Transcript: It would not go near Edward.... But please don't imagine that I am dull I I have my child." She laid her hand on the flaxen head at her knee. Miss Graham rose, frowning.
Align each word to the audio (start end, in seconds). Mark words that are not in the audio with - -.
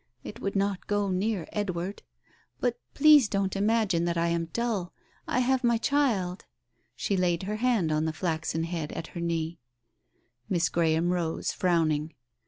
It 0.23 0.39
would 0.41 0.55
not 0.55 0.87
go 0.87 1.11
near 1.11 1.47
Edward.... 1.53 2.01
But 2.59 2.79
please 2.95 3.29
don't 3.29 3.55
imagine 3.55 4.05
that 4.05 4.17
I 4.17 4.29
am 4.29 4.45
dull 4.45 4.93
I 5.27 5.35
I 5.35 5.39
have 5.41 5.63
my 5.63 5.77
child." 5.77 6.45
She 6.95 7.15
laid 7.15 7.43
her 7.43 7.57
hand 7.57 7.91
on 7.91 8.05
the 8.05 8.11
flaxen 8.11 8.63
head 8.63 8.91
at 8.93 9.09
her 9.13 9.21
knee. 9.21 9.59
Miss 10.49 10.69
Graham 10.69 11.09
rose, 11.09 11.51
frowning. 11.51 12.15